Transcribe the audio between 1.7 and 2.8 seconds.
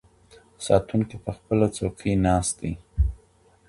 څوکۍ ناست دی.